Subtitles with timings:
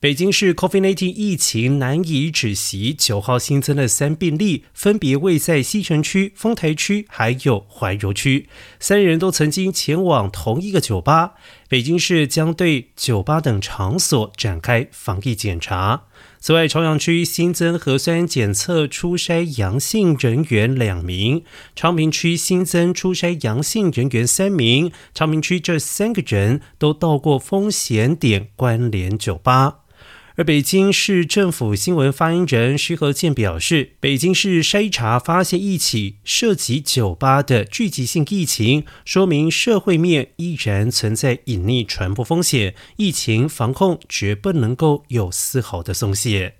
[0.00, 11.34] 北京市 COVID-19 疫情难以止息，九号新增的三病例，分别位在西城区、丰台区还有怀柔区，三人都曾经前往同一个酒吧。
[11.70, 16.02] 北京市将对酒吧等场所展开防疫检查。
[16.40, 21.44] 此外，朝阳区新增核酸检测初筛阳性人员两名，
[21.76, 24.90] 昌平区新增初筛阳性人员三名。
[25.14, 29.76] 昌平区这三个人都到过风险点关联酒吧。
[30.40, 46.59] 而北京市政府新闻发言人徐和建表示，北京市筛查发现一起涉及酒吧的聚集性疫情，说明社会面依然存在隐匿传播风险，疫情防控绝不能够有丝毫的松懈。